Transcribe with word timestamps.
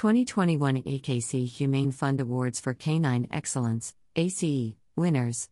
2021 0.00 0.82
AKC 0.84 1.46
Humane 1.46 1.92
Fund 1.92 2.22
Awards 2.22 2.58
for 2.58 2.72
Canine 2.72 3.28
Excellence, 3.30 3.94
ACE, 4.16 4.72
winners. 4.96 5.50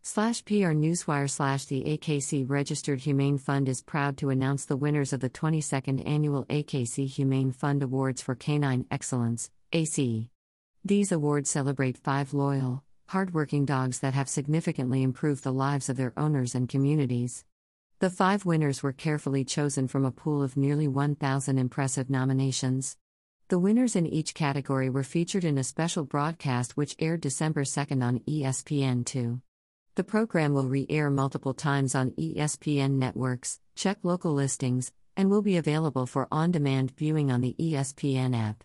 Slash 0.00 0.44
PR 0.44 0.70
Newswire 0.70 1.28
slash 1.28 1.64
the 1.64 1.82
AKC 1.82 2.48
Registered 2.48 3.00
Humane 3.00 3.36
Fund 3.36 3.68
is 3.68 3.82
proud 3.82 4.16
to 4.18 4.30
announce 4.30 4.64
the 4.64 4.76
winners 4.76 5.12
of 5.12 5.18
the 5.18 5.28
22nd 5.28 6.08
Annual 6.08 6.44
AKC 6.44 7.08
Humane 7.08 7.50
Fund 7.50 7.82
Awards 7.82 8.22
for 8.22 8.36
Canine 8.36 8.86
Excellence, 8.92 9.50
ACE. 9.72 10.28
These 10.84 11.10
awards 11.10 11.50
celebrate 11.50 11.98
five 11.98 12.32
loyal, 12.32 12.84
hardworking 13.08 13.64
dogs 13.64 13.98
that 13.98 14.14
have 14.14 14.28
significantly 14.28 15.02
improved 15.02 15.42
the 15.42 15.52
lives 15.52 15.88
of 15.88 15.96
their 15.96 16.12
owners 16.16 16.54
and 16.54 16.68
communities. 16.68 17.44
The 17.98 18.08
five 18.08 18.46
winners 18.46 18.84
were 18.84 18.92
carefully 18.92 19.44
chosen 19.44 19.88
from 19.88 20.04
a 20.04 20.12
pool 20.12 20.44
of 20.44 20.56
nearly 20.56 20.86
1,000 20.86 21.58
impressive 21.58 22.08
nominations. 22.08 22.96
The 23.54 23.60
winners 23.60 23.94
in 23.94 24.04
each 24.04 24.34
category 24.34 24.90
were 24.90 25.04
featured 25.04 25.44
in 25.44 25.58
a 25.58 25.62
special 25.62 26.02
broadcast 26.02 26.76
which 26.76 26.96
aired 26.98 27.20
December 27.20 27.62
2nd 27.62 28.02
on 28.02 28.18
ESPN2. 28.18 29.40
The 29.94 30.02
program 30.02 30.54
will 30.54 30.66
re 30.66 30.86
air 30.90 31.08
multiple 31.08 31.54
times 31.54 31.94
on 31.94 32.10
ESPN 32.18 32.98
networks, 32.98 33.60
check 33.76 33.98
local 34.02 34.34
listings, 34.34 34.90
and 35.16 35.30
will 35.30 35.40
be 35.40 35.56
available 35.56 36.04
for 36.04 36.26
on 36.32 36.50
demand 36.50 36.94
viewing 36.98 37.30
on 37.30 37.42
the 37.42 37.54
ESPN 37.56 38.36
app. 38.36 38.64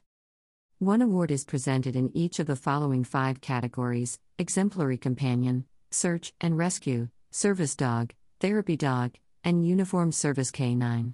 One 0.80 1.04
award 1.04 1.30
is 1.30 1.46
presented 1.46 1.96
in 1.96 2.10
each 2.18 2.40
of 2.40 2.48
the 2.48 2.56
following 2.56 3.04
five 3.04 3.42
categories 3.42 4.18
exemplary 4.40 4.98
companion, 4.98 5.66
search 5.92 6.34
and 6.42 6.58
rescue, 6.58 7.10
service 7.30 7.76
dog, 7.76 8.16
therapy 8.40 8.76
dog, 8.76 9.14
and 9.44 9.68
uniform 9.68 10.12
service 10.12 10.50
K9. 10.50 11.14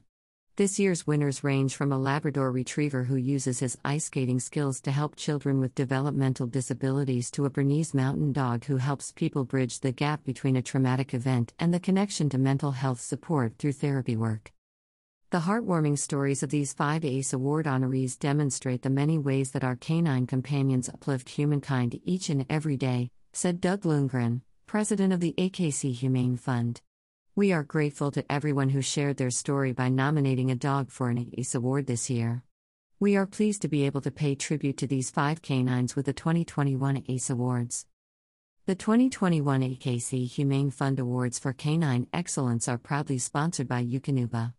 This 0.58 0.80
year's 0.80 1.06
winners 1.06 1.44
range 1.44 1.76
from 1.76 1.92
a 1.92 1.98
Labrador 1.98 2.50
retriever 2.50 3.04
who 3.04 3.18
uses 3.18 3.60
his 3.60 3.78
ice 3.84 4.06
skating 4.06 4.40
skills 4.40 4.80
to 4.82 4.92
help 4.92 5.18
children 5.18 5.60
with 5.60 5.76
developmental 5.76 6.48
disabilities 6.48 7.30
to 7.32 7.44
a 7.44 7.50
Bernese 7.50 7.92
mountain 7.94 8.32
dog 8.32 8.64
who 8.64 8.78
helps 8.78 9.12
people 9.12 9.44
bridge 9.44 9.82
the 9.82 9.92
gap 9.92 10.24
between 10.24 10.56
a 10.56 10.62
traumatic 10.62 11.14
event 11.14 11.52
and 11.60 11.74
the 11.74 11.80
connection 11.82 12.30
to 12.30 12.38
mental 12.38 12.72
health 12.72 13.02
support 13.02 13.58
through 13.60 13.74
therapy 13.74 14.16
work. 14.16 14.54
The 15.32 15.42
heartwarming 15.42 16.00
stories 16.00 16.42
of 16.42 16.52
these 16.52 16.72
five 16.72 17.04
ACE 17.04 17.34
Award 17.34 17.66
honorees 17.66 18.18
demonstrate 18.18 18.82
the 18.82 18.90
many 18.90 19.18
ways 19.18 19.52
that 19.52 19.66
our 19.66 19.76
canine 19.76 20.26
companions 20.26 20.88
uplift 20.88 21.28
humankind 21.32 22.00
each 22.06 22.30
and 22.30 22.46
every 22.50 22.78
day, 22.78 23.10
said 23.34 23.60
Doug 23.60 23.82
Ljungren, 23.82 24.40
president 24.68 25.12
of 25.12 25.20
the 25.20 25.34
AKC 25.38 25.94
Humane 25.94 26.38
Fund. 26.38 26.80
We 27.38 27.52
are 27.52 27.64
grateful 27.64 28.12
to 28.12 28.24
everyone 28.32 28.70
who 28.70 28.82
shared 28.82 29.18
their 29.18 29.30
story 29.30 29.74
by 29.74 29.90
nominating 29.90 30.52
a 30.52 30.56
dog 30.56 30.90
for 30.90 31.10
an 31.10 31.34
ACE 31.38 31.54
award 31.54 31.86
this 31.86 32.10
year. 32.10 32.44
We 32.98 33.18
are 33.18 33.26
pleased 33.26 33.62
to 33.64 33.68
be 33.68 33.86
able 33.86 34.00
to 34.02 34.10
pay 34.10 34.36
tribute 34.36 34.78
to 34.78 34.88
these 34.88 35.12
five 35.12 35.42
canines 35.42 35.98
with 35.98 36.06
the 36.06 36.14
2021 36.14 37.04
ACE 37.10 37.30
Awards. 37.30 37.88
The 38.68 38.76
2021 38.76 39.64
AKC 39.64 40.30
Humane 40.30 40.72
Fund 40.72 40.98
Awards 40.98 41.38
for 41.38 41.52
Canine 41.52 42.08
Excellence 42.14 42.70
are 42.70 42.78
proudly 42.78 43.18
sponsored 43.18 43.68
by 43.68 43.84
Eukanuba. 43.84 44.54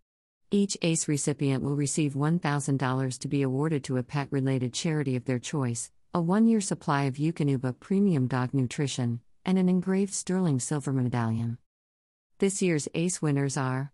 Each 0.50 0.77
ACE 0.82 1.08
recipient 1.08 1.62
will 1.64 1.77
receive 1.77 2.12
$1,000 2.12 3.19
to 3.19 3.28
be 3.28 3.41
awarded 3.41 3.84
to 3.84 3.97
a 3.97 4.02
pet 4.02 4.28
related 4.30 4.74
charity 4.74 5.16
of 5.16 5.24
their 5.24 5.38
choice, 5.38 5.91
a 6.12 6.20
one 6.20 6.47
year 6.47 6.60
supply 6.60 7.04
of 7.04 7.14
Eukanuba 7.14 7.80
Premium 7.80 8.27
Dog 8.27 8.52
Nutrition, 8.52 9.20
and 9.47 9.56
an 9.56 9.70
engraved 9.70 10.12
sterling 10.12 10.60
silver 10.60 10.92
medallion. 10.92 11.56
This 12.39 12.61
year's 12.61 12.87
ACE 12.92 13.23
winners 13.23 13.56
are 13.56 13.92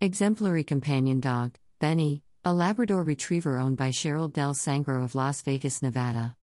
Exemplary 0.00 0.62
Companion 0.62 1.18
Dog, 1.18 1.58
Benny, 1.80 2.22
a 2.44 2.54
Labrador 2.54 3.02
Retriever 3.02 3.58
owned 3.58 3.76
by 3.76 3.90
Cheryl 3.90 4.32
Del 4.32 4.54
Sangro 4.54 5.02
of 5.02 5.16
Las 5.16 5.42
Vegas, 5.42 5.82
Nevada. 5.82 6.36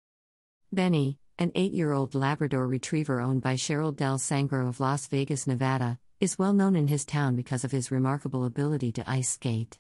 Benny, 0.72 1.18
an 1.38 1.52
eight 1.54 1.70
year 1.70 1.92
old 1.92 2.16
Labrador 2.16 2.66
Retriever 2.66 3.20
owned 3.20 3.40
by 3.40 3.54
Cheryl 3.54 3.94
Del 3.94 4.18
Sangro 4.18 4.68
of 4.68 4.80
Las 4.80 5.06
Vegas, 5.06 5.46
Nevada, 5.46 6.00
is 6.18 6.40
well 6.40 6.52
known 6.52 6.74
in 6.74 6.88
his 6.88 7.04
town 7.04 7.36
because 7.36 7.62
of 7.62 7.70
his 7.70 7.92
remarkable 7.92 8.44
ability 8.44 8.90
to 8.90 9.08
ice 9.08 9.28
skate. 9.28 9.78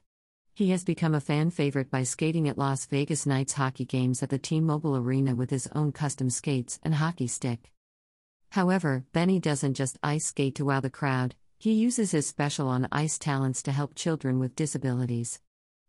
He 0.54 0.70
has 0.70 0.84
become 0.84 1.16
a 1.16 1.20
fan 1.20 1.50
favorite 1.50 1.90
by 1.90 2.04
skating 2.04 2.48
at 2.48 2.56
Las 2.56 2.86
Vegas 2.86 3.26
Knights 3.26 3.54
hockey 3.54 3.84
games 3.84 4.22
at 4.22 4.30
the 4.30 4.38
T 4.38 4.60
Mobile 4.60 4.96
Arena 4.96 5.34
with 5.34 5.50
his 5.50 5.66
own 5.74 5.90
custom 5.90 6.30
skates 6.30 6.78
and 6.84 6.94
hockey 6.94 7.26
stick. 7.26 7.72
However, 8.52 9.06
Benny 9.12 9.40
doesn't 9.40 9.74
just 9.74 9.98
ice 10.02 10.26
skate 10.26 10.54
to 10.56 10.66
wow 10.66 10.80
the 10.80 10.90
crowd, 10.90 11.34
he 11.62 11.74
uses 11.74 12.10
his 12.10 12.26
special 12.26 12.66
on 12.66 12.88
ice 12.90 13.16
talents 13.20 13.62
to 13.62 13.70
help 13.70 13.94
children 13.94 14.40
with 14.40 14.56
disabilities. 14.56 15.38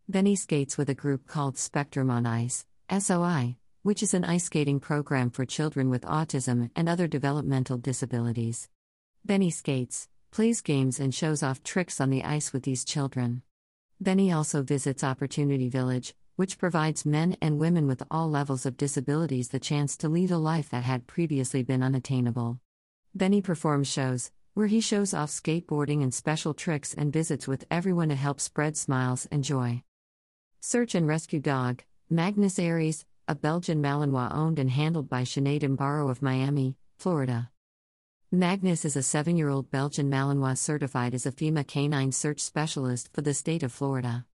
Benny 0.08 0.36
skates 0.36 0.78
with 0.78 0.88
a 0.88 0.94
group 0.94 1.26
called 1.26 1.58
Spectrum 1.58 2.12
on 2.12 2.28
Ice, 2.28 2.68
SOI, 2.96 3.56
which 3.82 4.04
is 4.04 4.14
an 4.14 4.24
ice 4.24 4.44
skating 4.44 4.80
program 4.80 5.32
for 5.32 5.48
children 5.48 5.90
with 5.90 6.04
autism 6.04 6.70
and 6.76 6.88
other 6.88 7.08
developmental 7.08 7.80
disabilities. 7.80 8.70
Benny 9.26 9.50
skates, 9.50 10.08
plays 10.30 10.62
games, 10.62 11.00
and 11.00 11.12
shows 11.12 11.42
off 11.42 11.64
tricks 11.64 12.00
on 12.00 12.12
the 12.12 12.24
ice 12.24 12.54
with 12.54 12.62
these 12.62 12.86
children. 12.86 13.42
Benny 14.00 14.32
also 14.32 14.62
visits 14.62 15.04
Opportunity 15.04 15.70
Village, 15.70 16.14
which 16.36 16.60
provides 16.60 17.04
men 17.04 17.36
and 17.42 17.58
women 17.58 17.88
with 17.88 18.04
all 18.12 18.30
levels 18.30 18.68
of 18.68 18.78
disabilities 18.78 19.50
the 19.50 19.60
chance 19.60 19.98
to 19.98 20.08
lead 20.08 20.30
a 20.30 20.38
life 20.38 20.70
that 20.70 20.84
had 20.84 21.08
previously 21.08 21.64
been 21.64 21.82
unattainable. 21.82 22.60
Benny 23.16 23.42
performs 23.42 23.88
shows, 23.88 24.30
where 24.54 24.68
he 24.68 24.80
shows 24.80 25.14
off 25.14 25.30
skateboarding 25.30 26.04
and 26.04 26.14
special 26.14 26.54
tricks 26.54 26.94
and 26.94 27.12
visits 27.12 27.48
with 27.48 27.66
everyone 27.72 28.10
to 28.10 28.16
help 28.16 28.40
spread 28.40 28.78
smiles 28.78 29.28
and 29.32 29.44
joy. 29.44 29.82
Search 30.60 30.94
and 30.94 31.08
Rescue 31.08 31.40
Dog, 31.40 31.84
Magnus 32.10 32.60
Aries, 32.60 33.06
a 33.28 33.36
Belgian 33.36 33.82
Malinois 33.82 34.34
owned 34.34 34.60
and 34.60 34.70
handled 34.70 35.10
by 35.10 35.24
Sinead 35.24 35.62
Imbaro 35.64 36.10
of 36.10 36.22
Miami, 36.22 36.78
Florida. 36.98 37.50
Magnus 38.32 38.86
is 38.86 38.96
a 38.96 39.04
seven 39.04 39.38
year 39.38 39.50
old 39.50 39.72
Belgian 39.72 40.10
Malinois 40.10 40.58
certified 40.58 41.14
as 41.14 41.26
a 41.26 41.32
FEMA 41.32 41.66
canine 41.66 42.12
search 42.12 42.40
specialist 42.40 43.10
for 43.14 43.22
the 43.22 43.34
state 43.34 43.64
of 43.64 43.72
Florida. 43.72 44.26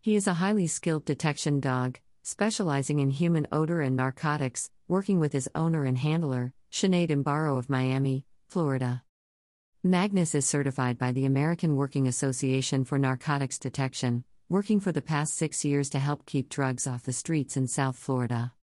He 0.00 0.14
is 0.14 0.26
a 0.26 0.34
highly 0.34 0.66
skilled 0.66 1.04
detection 1.04 1.60
dog, 1.60 1.98
specializing 2.22 3.00
in 3.00 3.10
human 3.10 3.46
odor 3.50 3.80
and 3.80 3.96
narcotics, 3.96 4.70
working 4.88 5.18
with 5.18 5.32
his 5.32 5.48
owner 5.54 5.84
and 5.84 5.98
handler, 5.98 6.52
Sinead 6.70 7.10
Imbaro 7.10 7.58
of 7.58 7.70
Miami, 7.70 8.24
Florida. 8.48 9.02
Magnus 9.86 10.34
is 10.34 10.46
certified 10.46 10.96
by 10.96 11.12
the 11.12 11.26
American 11.26 11.76
Working 11.76 12.08
Association 12.08 12.86
for 12.86 12.98
Narcotics 12.98 13.58
Detection, 13.58 14.24
working 14.48 14.80
for 14.80 14.92
the 14.92 15.02
past 15.02 15.34
six 15.34 15.62
years 15.62 15.90
to 15.90 15.98
help 15.98 16.24
keep 16.24 16.48
drugs 16.48 16.86
off 16.86 17.02
the 17.02 17.12
streets 17.12 17.54
in 17.54 17.66
South 17.66 17.94
Florida. 17.94 18.54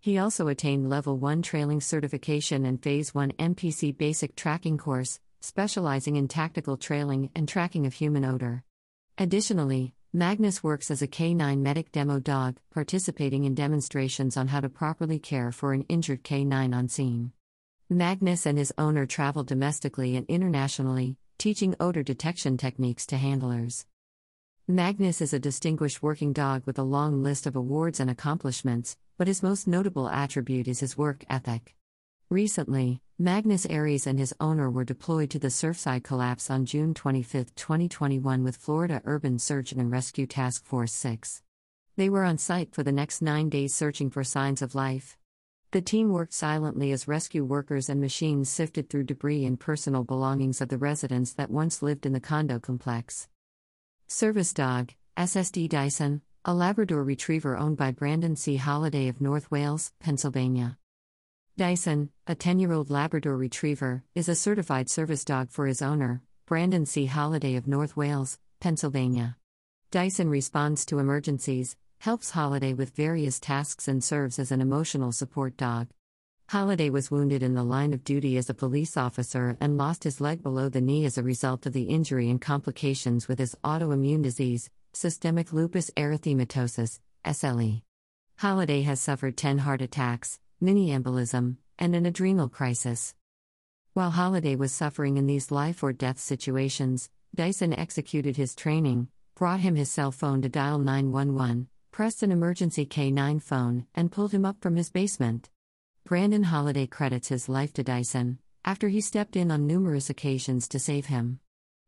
He 0.00 0.18
also 0.18 0.48
attained 0.48 0.90
Level 0.90 1.16
1 1.16 1.40
trailing 1.40 1.80
certification 1.80 2.66
and 2.66 2.82
Phase 2.82 3.14
1 3.14 3.32
MPC 3.38 3.96
basic 3.96 4.36
tracking 4.36 4.76
course, 4.76 5.18
specializing 5.40 6.16
in 6.16 6.28
tactical 6.28 6.76
trailing 6.76 7.30
and 7.34 7.48
tracking 7.48 7.86
of 7.86 7.94
human 7.94 8.26
odor. 8.26 8.62
Additionally, 9.16 9.94
Magnus 10.12 10.62
works 10.62 10.90
as 10.90 11.00
a 11.00 11.08
K9 11.08 11.58
medic 11.60 11.90
demo 11.90 12.20
dog, 12.20 12.58
participating 12.70 13.44
in 13.44 13.54
demonstrations 13.54 14.36
on 14.36 14.48
how 14.48 14.60
to 14.60 14.68
properly 14.68 15.18
care 15.18 15.52
for 15.52 15.72
an 15.72 15.86
injured 15.88 16.22
K9 16.22 16.74
on 16.74 16.90
scene. 16.90 17.32
Magnus 17.88 18.46
and 18.46 18.58
his 18.58 18.72
owner 18.76 19.06
travel 19.06 19.44
domestically 19.44 20.16
and 20.16 20.26
internationally, 20.26 21.18
teaching 21.38 21.76
odor 21.78 22.02
detection 22.02 22.56
techniques 22.56 23.06
to 23.06 23.16
handlers. 23.16 23.86
Magnus 24.66 25.20
is 25.20 25.32
a 25.32 25.38
distinguished 25.38 26.02
working 26.02 26.32
dog 26.32 26.64
with 26.66 26.80
a 26.80 26.82
long 26.82 27.22
list 27.22 27.46
of 27.46 27.54
awards 27.54 28.00
and 28.00 28.10
accomplishments, 28.10 28.96
but 29.16 29.28
his 29.28 29.40
most 29.40 29.68
notable 29.68 30.08
attribute 30.08 30.66
is 30.66 30.80
his 30.80 30.98
work 30.98 31.24
ethic. 31.30 31.76
Recently, 32.28 33.02
Magnus 33.20 33.66
Aries 33.66 34.08
and 34.08 34.18
his 34.18 34.34
owner 34.40 34.68
were 34.68 34.82
deployed 34.82 35.30
to 35.30 35.38
the 35.38 35.46
Surfside 35.46 36.02
collapse 36.02 36.50
on 36.50 36.66
June 36.66 36.92
25, 36.92 37.54
2021, 37.54 38.42
with 38.42 38.56
Florida 38.56 39.00
Urban 39.04 39.38
Search 39.38 39.70
and 39.70 39.92
Rescue 39.92 40.26
Task 40.26 40.64
Force 40.64 40.92
6. 40.92 41.40
They 41.94 42.08
were 42.08 42.24
on 42.24 42.38
site 42.38 42.74
for 42.74 42.82
the 42.82 42.90
next 42.90 43.22
nine 43.22 43.48
days 43.48 43.76
searching 43.76 44.10
for 44.10 44.24
signs 44.24 44.60
of 44.60 44.74
life. 44.74 45.16
The 45.72 45.80
team 45.80 46.10
worked 46.10 46.32
silently 46.32 46.92
as 46.92 47.08
rescue 47.08 47.44
workers 47.44 47.88
and 47.88 48.00
machines 48.00 48.48
sifted 48.48 48.88
through 48.88 49.04
debris 49.04 49.44
and 49.44 49.58
personal 49.58 50.04
belongings 50.04 50.60
of 50.60 50.68
the 50.68 50.78
residents 50.78 51.32
that 51.32 51.50
once 51.50 51.82
lived 51.82 52.06
in 52.06 52.12
the 52.12 52.20
condo 52.20 52.60
complex. 52.60 53.28
Service 54.06 54.52
Dog, 54.52 54.92
SSD 55.16 55.68
Dyson, 55.68 56.22
a 56.44 56.54
Labrador 56.54 57.02
retriever 57.02 57.56
owned 57.56 57.76
by 57.76 57.90
Brandon 57.90 58.36
C. 58.36 58.56
Holliday 58.56 59.08
of 59.08 59.20
North 59.20 59.50
Wales, 59.50 59.92
Pennsylvania. 59.98 60.78
Dyson, 61.56 62.10
a 62.28 62.36
10 62.36 62.60
year 62.60 62.72
old 62.72 62.88
Labrador 62.88 63.36
retriever, 63.36 64.04
is 64.14 64.28
a 64.28 64.36
certified 64.36 64.88
service 64.88 65.24
dog 65.24 65.50
for 65.50 65.66
his 65.66 65.82
owner, 65.82 66.22
Brandon 66.46 66.86
C. 66.86 67.06
Holliday 67.06 67.56
of 67.56 67.66
North 67.66 67.96
Wales, 67.96 68.38
Pennsylvania. 68.60 69.36
Dyson 69.90 70.28
responds 70.30 70.86
to 70.86 71.00
emergencies, 71.00 71.76
helps 72.06 72.30
Holliday 72.30 72.72
with 72.72 72.94
various 72.94 73.40
tasks, 73.40 73.88
and 73.88 74.04
serves 74.04 74.38
as 74.38 74.52
an 74.52 74.60
emotional 74.60 75.10
support 75.10 75.56
dog. 75.56 75.88
Holliday 76.48 76.88
was 76.88 77.10
wounded 77.10 77.42
in 77.42 77.54
the 77.54 77.64
line 77.64 77.92
of 77.92 78.04
duty 78.04 78.36
as 78.36 78.48
a 78.48 78.54
police 78.54 78.96
officer 78.96 79.56
and 79.60 79.76
lost 79.76 80.04
his 80.04 80.20
leg 80.20 80.40
below 80.40 80.68
the 80.68 80.80
knee 80.80 81.04
as 81.04 81.18
a 81.18 81.24
result 81.24 81.66
of 81.66 81.72
the 81.72 81.88
injury 81.96 82.30
and 82.30 82.40
complications 82.40 83.26
with 83.26 83.40
his 83.40 83.56
autoimmune 83.64 84.22
disease, 84.22 84.70
systemic 84.92 85.52
lupus 85.52 85.90
erythematosus, 85.96 87.00
SLE. 87.24 87.82
Holliday 88.36 88.82
has 88.82 89.00
suffered 89.00 89.36
10 89.36 89.58
heart 89.58 89.82
attacks, 89.82 90.38
mini 90.60 90.90
embolism, 90.90 91.56
and 91.76 91.96
an 91.96 92.06
adrenal 92.06 92.48
crisis. 92.48 93.16
While 93.94 94.12
Holliday 94.12 94.54
was 94.54 94.70
suffering 94.70 95.16
in 95.16 95.26
these 95.26 95.50
life 95.50 95.82
or 95.82 95.92
death 95.92 96.20
situations, 96.20 97.10
Dyson 97.34 97.72
executed 97.72 98.36
his 98.36 98.54
training, 98.54 99.08
brought 99.34 99.58
him 99.58 99.74
his 99.74 99.90
cell 99.90 100.12
phone 100.12 100.40
to 100.42 100.48
dial 100.48 100.78
911, 100.78 101.66
pressed 101.96 102.22
an 102.22 102.30
emergency 102.30 102.84
K9 102.84 103.40
phone, 103.40 103.86
and 103.94 104.12
pulled 104.12 104.32
him 104.32 104.44
up 104.44 104.60
from 104.60 104.76
his 104.76 104.90
basement. 104.90 105.48
Brandon 106.04 106.42
Holliday 106.42 106.86
credits 106.86 107.28
his 107.28 107.48
life 107.48 107.72
to 107.72 107.82
Dyson, 107.82 108.38
after 108.66 108.90
he 108.90 109.00
stepped 109.00 109.34
in 109.34 109.50
on 109.50 109.66
numerous 109.66 110.10
occasions 110.10 110.68
to 110.68 110.78
save 110.78 111.06
him. 111.06 111.40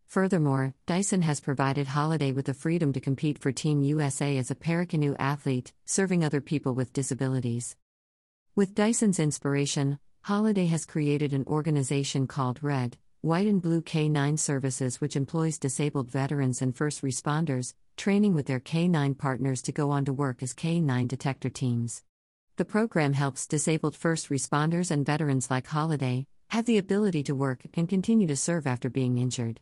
Furthermore, 0.06 0.72
Dyson 0.87 1.20
has 1.20 1.40
provided 1.40 1.88
Holliday 1.88 2.32
with 2.32 2.46
the 2.46 2.55
freedom 2.55 2.90
to 2.94 3.02
compete 3.02 3.38
for 3.38 3.52
Team 3.52 3.82
USA 3.82 4.38
as 4.38 4.50
a 4.50 4.55
paracanoe 4.55 5.14
athlete, 5.19 5.75
serving 5.84 6.25
other 6.25 6.40
people 6.40 6.72
with 6.72 6.94
disabilities. 6.94 7.76
With 8.56 8.75
Dyson's 8.75 9.20
inspiration, 9.20 9.99
Holliday 10.22 10.69
has 10.69 10.87
created 10.87 11.34
an 11.34 11.44
organization 11.46 12.26
called 12.26 12.62
Red, 12.62 12.96
White 13.20 13.46
and 13.46 13.60
Blue 13.60 13.82
K9 13.82 14.38
Services, 14.38 15.02
which 15.02 15.16
employs 15.16 15.58
disabled 15.58 16.10
veterans 16.10 16.62
and 16.62 16.75
first 16.75 17.02
responders, 17.02 17.75
training 17.98 18.32
with 18.32 18.46
their 18.46 18.60
K9 18.60 19.18
partners 19.18 19.60
to 19.62 19.72
go 19.72 19.90
on 19.90 20.04
to 20.06 20.12
work 20.12 20.42
as 20.42 20.54
K9 20.54 21.08
detector 21.08 21.50
teams. 21.50 22.02
The 22.56 22.64
program 22.64 23.12
helps 23.12 23.46
disabled 23.46 23.94
first 23.94 24.30
responders 24.30 24.90
and 24.90 25.04
veterans 25.04 25.50
like 25.50 25.66
Holliday 25.66 26.26
have 26.50 26.64
the 26.64 26.78
ability 26.78 27.22
to 27.24 27.34
work 27.34 27.64
and 27.74 27.88
continue 27.88 28.26
to 28.28 28.36
serve 28.36 28.66
after 28.66 28.88
being 28.88 29.18
injured. 29.18 29.60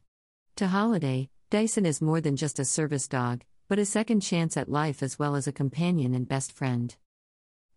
To 0.56 0.68
Holliday, 0.68 1.30
Dyson 1.50 1.84
is 1.84 2.00
more 2.00 2.20
than 2.20 2.36
just 2.36 2.60
a 2.60 2.64
service 2.64 3.08
dog, 3.08 3.42
but 3.68 3.78
a 3.78 3.84
second 3.84 4.20
chance 4.20 4.56
at 4.56 4.68
life 4.68 5.02
as 5.02 5.18
well 5.18 5.34
as 5.34 5.48
a 5.48 5.52
companion 5.52 6.14
and 6.14 6.28
best 6.28 6.52
friend. 6.52 6.94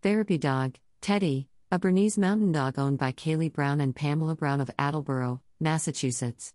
Therapy 0.04 0.38
Dog, 0.38 0.76
Teddy, 1.02 1.48
a 1.72 1.80
Bernese 1.80 2.22
mountain 2.22 2.52
dog 2.52 2.78
owned 2.78 3.00
by 3.00 3.12
Kaylee 3.12 3.52
Brown 3.52 3.82
and 3.82 3.96
Pamela 3.96 4.36
Brown 4.36 4.62
of 4.62 4.70
Attleboro, 4.78 5.42
Massachusetts. 5.60 6.54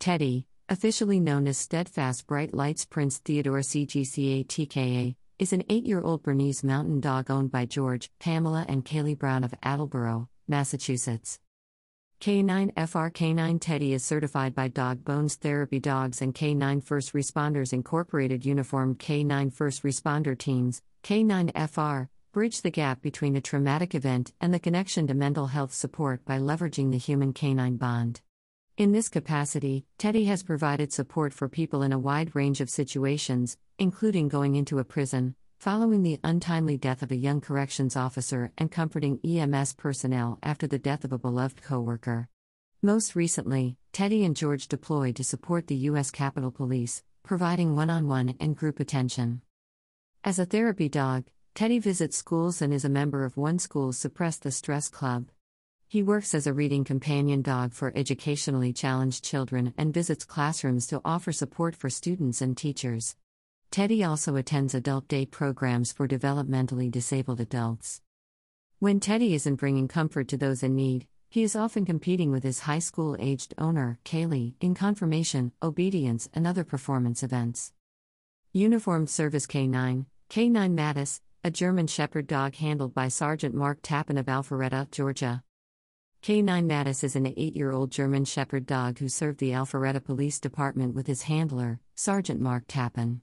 Teddy, 0.00 0.47
officially 0.68 1.18
known 1.18 1.46
as 1.46 1.56
Steadfast 1.56 2.26
Bright 2.26 2.52
Lights 2.52 2.84
Prince 2.84 3.18
Theodore 3.18 3.60
CGCA 3.60 4.46
TKA, 4.46 5.16
is 5.38 5.52
an 5.52 5.64
eight 5.70 5.86
year 5.86 6.02
old 6.02 6.22
Bernese 6.22 6.66
mountain 6.66 7.00
dog 7.00 7.30
owned 7.30 7.50
by 7.50 7.64
George, 7.64 8.10
Pamela, 8.18 8.66
and 8.68 8.84
Kaylee 8.84 9.18
Brown 9.18 9.44
of 9.44 9.54
Attleboro, 9.62 10.28
Massachusetts. 10.46 11.40
K9 12.20 12.72
FR 12.74 13.08
K9 13.10 13.60
Teddy 13.60 13.94
is 13.94 14.04
certified 14.04 14.54
by 14.54 14.66
Dog 14.66 15.04
Bones 15.04 15.36
Therapy 15.36 15.78
Dogs 15.78 16.20
and 16.20 16.34
K9 16.34 16.82
First 16.82 17.14
Responders 17.14 17.72
Incorporated 17.72 18.44
Uniformed 18.44 18.98
K9 18.98 19.52
First 19.52 19.84
Responder 19.84 20.36
Teams, 20.36 20.82
K9 21.04 21.52
FR, 21.70 22.10
bridge 22.32 22.62
the 22.62 22.72
gap 22.72 23.00
between 23.00 23.36
a 23.36 23.40
traumatic 23.40 23.94
event 23.94 24.32
and 24.40 24.52
the 24.52 24.58
connection 24.58 25.06
to 25.06 25.14
mental 25.14 25.46
health 25.46 25.72
support 25.72 26.24
by 26.24 26.38
leveraging 26.38 26.90
the 26.90 26.98
human 26.98 27.32
canine 27.32 27.76
bond. 27.76 28.20
In 28.78 28.92
this 28.92 29.08
capacity, 29.08 29.86
Teddy 29.98 30.26
has 30.26 30.44
provided 30.44 30.92
support 30.92 31.34
for 31.34 31.48
people 31.48 31.82
in 31.82 31.92
a 31.92 31.98
wide 31.98 32.36
range 32.36 32.60
of 32.60 32.70
situations, 32.70 33.56
including 33.76 34.28
going 34.28 34.54
into 34.54 34.78
a 34.78 34.84
prison, 34.84 35.34
following 35.58 36.04
the 36.04 36.20
untimely 36.22 36.76
death 36.76 37.02
of 37.02 37.10
a 37.10 37.16
young 37.16 37.40
corrections 37.40 37.96
officer 37.96 38.52
and 38.56 38.70
comforting 38.70 39.18
EMS 39.24 39.72
personnel 39.72 40.38
after 40.44 40.68
the 40.68 40.78
death 40.78 41.02
of 41.02 41.12
a 41.12 41.18
beloved 41.18 41.60
coworker. 41.60 42.28
Most 42.80 43.16
recently, 43.16 43.76
Teddy 43.92 44.24
and 44.24 44.36
George 44.36 44.68
deployed 44.68 45.16
to 45.16 45.24
support 45.24 45.66
the 45.66 45.88
U.S. 45.90 46.12
Capitol 46.12 46.52
Police, 46.52 47.02
providing 47.24 47.74
one 47.74 47.90
on 47.90 48.06
one 48.06 48.36
and 48.38 48.54
group 48.56 48.78
attention. 48.78 49.42
As 50.22 50.38
a 50.38 50.46
therapy 50.46 50.88
dog, 50.88 51.24
Teddy 51.52 51.80
visits 51.80 52.16
schools 52.16 52.62
and 52.62 52.72
is 52.72 52.84
a 52.84 52.88
member 52.88 53.24
of 53.24 53.36
one 53.36 53.58
school's 53.58 53.98
Suppress 53.98 54.36
the 54.36 54.52
Stress 54.52 54.88
Club. 54.88 55.30
He 55.90 56.02
works 56.02 56.34
as 56.34 56.46
a 56.46 56.52
reading 56.52 56.84
companion 56.84 57.40
dog 57.40 57.72
for 57.72 57.94
educationally 57.96 58.74
challenged 58.74 59.24
children 59.24 59.72
and 59.78 59.94
visits 59.94 60.26
classrooms 60.26 60.86
to 60.88 61.00
offer 61.02 61.32
support 61.32 61.74
for 61.74 61.88
students 61.88 62.42
and 62.42 62.54
teachers. 62.54 63.16
Teddy 63.70 64.04
also 64.04 64.36
attends 64.36 64.74
adult 64.74 65.08
day 65.08 65.24
programs 65.24 65.90
for 65.90 66.06
developmentally 66.06 66.90
disabled 66.90 67.40
adults. 67.40 68.02
When 68.80 69.00
Teddy 69.00 69.32
isn't 69.32 69.54
bringing 69.54 69.88
comfort 69.88 70.28
to 70.28 70.36
those 70.36 70.62
in 70.62 70.76
need, 70.76 71.06
he 71.30 71.42
is 71.42 71.56
often 71.56 71.86
competing 71.86 72.30
with 72.30 72.42
his 72.42 72.60
high 72.60 72.80
school 72.80 73.16
aged 73.18 73.54
owner, 73.56 73.98
Kaylee, 74.04 74.56
in 74.60 74.74
conformation, 74.74 75.52
obedience, 75.62 76.28
and 76.34 76.46
other 76.46 76.64
performance 76.64 77.22
events. 77.22 77.72
Uniformed 78.52 79.08
Service 79.08 79.46
K9, 79.46 80.04
K9 80.28 80.74
Mattis, 80.76 81.22
a 81.42 81.50
German 81.50 81.86
Shepherd 81.86 82.26
dog 82.26 82.56
handled 82.56 82.92
by 82.92 83.08
Sergeant 83.08 83.54
Mark 83.54 83.78
Tappan 83.80 84.18
of 84.18 84.26
Alpharetta, 84.26 84.90
Georgia. 84.90 85.42
K9 86.22 86.66
Mattis 86.66 87.04
is 87.04 87.16
an 87.16 87.32
eight 87.36 87.56
year 87.56 87.70
old 87.70 87.90
German 87.90 88.24
Shepherd 88.24 88.66
dog 88.66 88.98
who 88.98 89.08
served 89.08 89.38
the 89.38 89.52
Alpharetta 89.52 90.02
Police 90.04 90.40
Department 90.40 90.94
with 90.94 91.06
his 91.06 91.22
handler, 91.22 91.80
Sergeant 91.94 92.40
Mark 92.40 92.64
Tappan. 92.66 93.22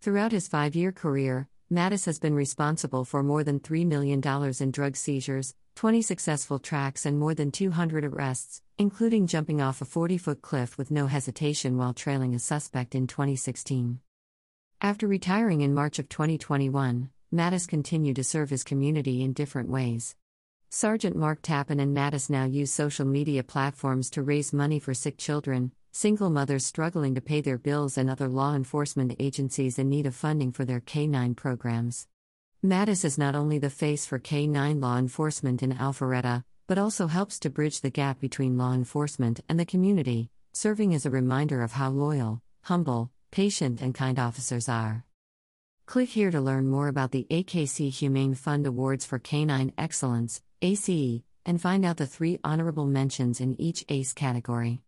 Throughout 0.00 0.32
his 0.32 0.48
five 0.48 0.74
year 0.74 0.92
career, 0.92 1.48
Mattis 1.72 2.04
has 2.04 2.18
been 2.18 2.34
responsible 2.34 3.04
for 3.04 3.22
more 3.22 3.44
than 3.44 3.60
$3 3.60 3.86
million 3.86 4.20
in 4.60 4.70
drug 4.70 4.96
seizures, 4.96 5.54
20 5.76 6.02
successful 6.02 6.58
tracks, 6.58 7.06
and 7.06 7.18
more 7.18 7.32
than 7.32 7.50
200 7.50 8.04
arrests, 8.04 8.60
including 8.76 9.26
jumping 9.26 9.62
off 9.62 9.80
a 9.80 9.86
40 9.86 10.18
foot 10.18 10.42
cliff 10.42 10.76
with 10.76 10.90
no 10.90 11.06
hesitation 11.06 11.78
while 11.78 11.94
trailing 11.94 12.34
a 12.34 12.38
suspect 12.38 12.94
in 12.94 13.06
2016. 13.06 14.00
After 14.80 15.06
retiring 15.06 15.60
in 15.60 15.72
March 15.72 15.98
of 15.98 16.08
2021, 16.08 17.08
Mattis 17.32 17.68
continued 17.68 18.16
to 18.16 18.24
serve 18.24 18.50
his 18.50 18.64
community 18.64 19.22
in 19.22 19.32
different 19.32 19.70
ways. 19.70 20.16
Sergeant 20.74 21.14
Mark 21.14 21.42
Tappan 21.42 21.80
and 21.80 21.94
Mattis 21.94 22.30
now 22.30 22.46
use 22.46 22.72
social 22.72 23.04
media 23.04 23.42
platforms 23.42 24.08
to 24.08 24.22
raise 24.22 24.54
money 24.54 24.78
for 24.78 24.94
sick 24.94 25.18
children, 25.18 25.70
single 25.92 26.30
mothers 26.30 26.64
struggling 26.64 27.14
to 27.14 27.20
pay 27.20 27.42
their 27.42 27.58
bills, 27.58 27.98
and 27.98 28.08
other 28.08 28.26
law 28.26 28.54
enforcement 28.54 29.14
agencies 29.18 29.78
in 29.78 29.90
need 29.90 30.06
of 30.06 30.14
funding 30.14 30.50
for 30.50 30.64
their 30.64 30.80
K 30.80 31.06
9 31.06 31.34
programs. 31.34 32.08
Mattis 32.64 33.04
is 33.04 33.18
not 33.18 33.34
only 33.34 33.58
the 33.58 33.68
face 33.68 34.06
for 34.06 34.18
K 34.18 34.46
9 34.46 34.80
law 34.80 34.96
enforcement 34.96 35.62
in 35.62 35.74
Alpharetta, 35.74 36.42
but 36.66 36.78
also 36.78 37.06
helps 37.06 37.38
to 37.40 37.50
bridge 37.50 37.82
the 37.82 37.90
gap 37.90 38.18
between 38.18 38.56
law 38.56 38.72
enforcement 38.72 39.40
and 39.50 39.60
the 39.60 39.66
community, 39.66 40.30
serving 40.54 40.94
as 40.94 41.04
a 41.04 41.10
reminder 41.10 41.60
of 41.60 41.72
how 41.72 41.90
loyal, 41.90 42.40
humble, 42.62 43.10
patient, 43.30 43.82
and 43.82 43.94
kind 43.94 44.18
officers 44.18 44.70
are. 44.70 45.04
Click 45.84 46.08
here 46.08 46.30
to 46.30 46.40
learn 46.40 46.66
more 46.66 46.88
about 46.88 47.10
the 47.10 47.26
AKC 47.30 47.90
Humane 47.90 48.34
Fund 48.34 48.66
Awards 48.66 49.04
for 49.04 49.18
Canine 49.18 49.74
Excellence, 49.76 50.40
ACE, 50.62 51.22
and 51.44 51.60
find 51.60 51.84
out 51.84 51.96
the 51.96 52.06
three 52.06 52.38
honorable 52.44 52.86
mentions 52.86 53.40
in 53.40 53.60
each 53.60 53.84
ACE 53.88 54.12
category. 54.12 54.80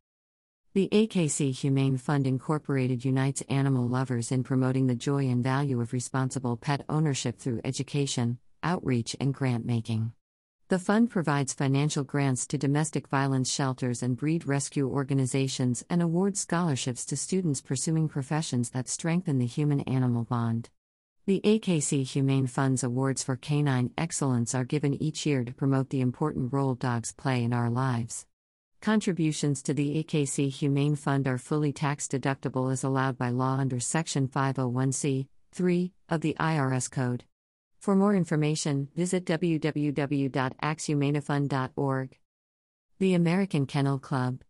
The 0.73 0.88
AKC 0.93 1.52
Humane 1.52 1.99
Fund 1.99 2.28
Incorporated 2.28 3.04
unites 3.04 3.43
animal 3.49 3.88
lovers 3.88 4.31
in 4.31 4.45
promoting 4.45 4.87
the 4.87 4.95
joy 4.95 5.28
and 5.28 5.43
value 5.43 5.81
of 5.81 5.93
responsible 5.93 6.57
pet 6.57 6.85
ownership 6.88 7.38
through 7.38 7.61
education, 7.64 8.38
outreach, 8.62 9.16
and 9.21 9.35
grant 9.35 9.66
making. 9.66 10.12
The 10.69 10.78
fund 10.78 11.11
provides 11.11 11.52
financial 11.52 12.04
grants 12.04 12.47
to 12.47 12.59
domestic 12.59 13.09
violence 13.09 13.50
shelters 13.52 14.02
and 14.02 14.16
breed 14.16 14.47
rescue 14.47 14.88
organizations 14.88 15.85
and 15.90 16.00
awards 16.00 16.40
scholarships 16.40 17.04
to 17.07 17.16
students 17.16 17.61
pursuing 17.61 18.09
professions 18.09 18.71
that 18.71 18.88
strengthen 18.88 19.38
the 19.38 19.47
human 19.47 19.81
animal 19.81 20.25
bond. 20.25 20.71
The 21.26 21.40
AKC 21.43 22.04
Humane 22.04 22.47
Fund's 22.47 22.85
awards 22.85 23.25
for 23.25 23.35
canine 23.35 23.93
excellence 23.97 24.54
are 24.54 24.66
given 24.66 25.02
each 25.02 25.25
year 25.25 25.43
to 25.43 25.54
promote 25.54 25.88
the 25.88 26.02
important 26.02 26.52
role 26.52 26.75
dogs 26.75 27.12
play 27.12 27.43
in 27.43 27.54
our 27.54 27.71
lives. 27.71 28.26
Contributions 28.83 29.62
to 29.62 29.73
the 29.73 30.04
AKC 30.04 30.50
Humane 30.50 30.97
Fund 30.97 31.26
are 31.26 31.38
fully 31.38 31.73
tax 31.73 32.07
deductible 32.07 32.71
as 32.71 32.85
allowed 32.85 33.16
by 33.16 33.31
law 33.31 33.57
under 33.57 33.81
Section 33.81 34.28
501c 34.28 35.26
3 35.50 35.93
of 36.11 36.21
the 36.21 36.37
IRS 36.38 36.90
Code. 36.90 37.25
For 37.78 37.97
more 37.97 38.14
information, 38.14 38.88
visit 38.95 39.25
www.akchumanefund.org. 39.25 42.19
The 42.99 43.14
American 43.14 43.64
Kennel 43.64 43.99
Club. 43.99 44.43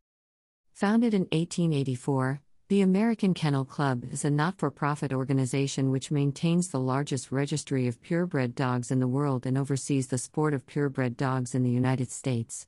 Founded 0.72 1.14
in 1.14 1.28
1884, 1.30 2.40
the 2.68 2.80
American 2.80 3.34
Kennel 3.34 3.66
Club 3.66 4.04
is 4.10 4.24
a 4.24 4.30
not 4.30 4.56
for 4.56 4.70
profit 4.70 5.12
organization 5.12 5.90
which 5.90 6.10
maintains 6.10 6.68
the 6.68 6.80
largest 6.80 7.30
registry 7.30 7.86
of 7.86 8.00
purebred 8.00 8.54
dogs 8.54 8.90
in 8.90 9.00
the 9.00 9.06
world 9.06 9.44
and 9.44 9.58
oversees 9.58 10.06
the 10.06 10.16
sport 10.16 10.54
of 10.54 10.66
purebred 10.66 11.14
dogs 11.14 11.54
in 11.54 11.62
the 11.62 11.70
United 11.70 12.10
States. 12.10 12.66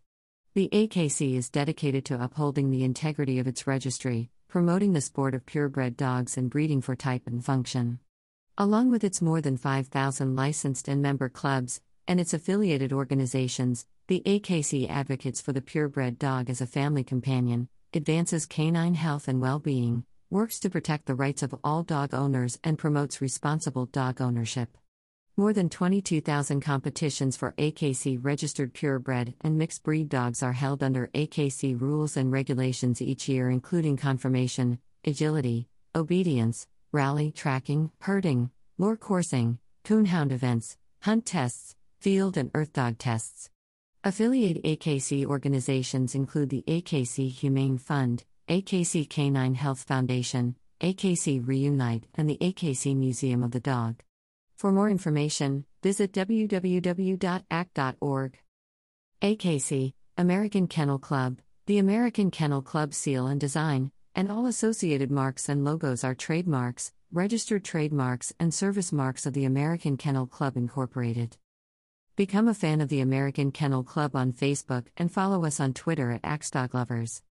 The 0.53 0.69
AKC 0.71 1.35
is 1.35 1.49
dedicated 1.49 2.05
to 2.07 2.23
upholding 2.23 2.71
the 2.71 2.85
integrity 2.85 3.39
of 3.39 3.47
its 3.47 3.67
registry, 3.67 4.29
promoting 4.49 4.93
the 4.93 5.01
sport 5.01 5.35
of 5.35 5.47
purebred 5.47 5.97
dogs, 5.97 6.37
and 6.37 6.51
breeding 6.51 6.83
for 6.83 6.95
type 6.95 7.27
and 7.27 7.43
function. 7.43 7.99
Along 8.59 8.91
with 8.91 9.03
its 9.03 9.23
more 9.23 9.41
than 9.41 9.57
5,000 9.57 10.37
licensed 10.37 10.89
and 10.89 11.01
member 11.01 11.31
clubs, 11.31 11.81
and 12.07 12.21
its 12.21 12.35
affiliated 12.35 12.93
organizations, 12.93 13.87
the 14.09 14.23
AKC 14.27 14.91
advocates 14.91 15.41
for 15.41 15.55
the 15.55 15.63
purebred 15.63 16.19
dog 16.19 16.51
as 16.51 16.61
a 16.61 16.67
family 16.67 17.03
companion, 17.03 17.69
advances 17.95 18.47
canine 18.47 18.95
health 18.95 19.29
and 19.29 19.41
well 19.41 19.59
being, 19.59 20.05
works 20.31 20.59
to 20.61 20.71
protect 20.71 21.07
the 21.07 21.15
rights 21.15 21.43
of 21.43 21.55
all 21.63 21.83
dog 21.83 22.13
owners, 22.13 22.59
and 22.65 22.79
promotes 22.79 23.21
responsible 23.21 23.87
dog 23.87 24.21
ownership. 24.21 24.77
More 25.37 25.53
than 25.53 25.69
22,000 25.69 26.61
competitions 26.61 27.37
for 27.37 27.53
AKC 27.59 28.19
registered 28.23 28.73
purebred 28.73 29.35
and 29.43 29.59
mixed 29.59 29.83
breed 29.83 30.09
dogs 30.09 30.43
are 30.43 30.55
held 30.55 30.83
under 30.83 31.11
AKC 31.15 31.79
rules 31.79 32.17
and 32.17 32.33
regulations 32.33 33.03
each 33.03 33.29
year, 33.29 33.51
including 33.51 33.99
conformation, 33.99 34.79
agility, 35.05 35.69
obedience, 35.95 36.67
rally 36.91 37.31
tracking, 37.31 37.91
herding, 38.01 38.51
lure 38.79 38.97
coursing, 38.97 39.59
coonhound 39.85 40.33
events, 40.33 40.79
hunt 41.03 41.27
tests, 41.27 41.77
field 42.01 42.37
and 42.37 42.51
earth 42.55 42.73
dog 42.73 42.97
tests. 42.99 43.51
Affiliate 44.07 44.63
AKC 44.63 45.27
organizations 45.27 46.15
include 46.15 46.51
the 46.51 46.63
AKC 46.69 47.29
Humane 47.29 47.77
Fund, 47.77 48.23
AKC 48.49 49.11
Canine 49.11 49.57
Health 49.57 49.83
Foundation, 49.83 50.55
AKC 50.81 51.45
Reunite, 51.45 52.07
and 52.15 52.31
the 52.31 52.39
AKC 52.41 52.95
Museum 52.95 53.43
of 53.43 53.51
the 53.51 53.59
Dog. 53.59 54.05
For 54.59 54.71
more 54.71 54.89
information, 54.89 55.65
visit 55.83 56.13
www.akc.org. 56.13 57.19
AKC, 59.23 59.93
American 60.17 60.69
Kennel 60.69 61.01
Club, 61.01 61.39
the 61.67 61.79
American 61.79 62.31
Kennel 62.31 62.63
Club 62.63 62.95
seal 62.95 63.27
and 63.27 63.41
design, 63.41 63.91
and 64.15 64.31
all 64.31 64.47
associated 64.47 65.11
marks 65.11 65.49
and 65.49 65.65
logos 65.65 66.05
are 66.05 66.15
trademarks, 66.15 66.93
registered 67.11 67.65
trademarks, 67.65 68.33
and 68.39 68.55
service 68.55 68.93
marks 68.93 69.27
of 69.27 69.33
the 69.33 69.45
American 69.45 69.97
Kennel 69.97 70.29
Club 70.29 70.57
Incorporated. 70.57 71.37
Become 72.17 72.49
a 72.49 72.55
fan 72.55 72.81
of 72.81 72.89
the 72.89 73.03
American 73.03 73.53
Kennel 73.53 73.83
Club 73.83 74.17
on 74.17 74.33
Facebook 74.33 74.87
and 74.97 75.13
follow 75.13 75.45
us 75.45 75.61
on 75.61 75.75
Twitter 75.75 76.13
at 76.13 76.23
AKCDogLovers. 76.23 77.21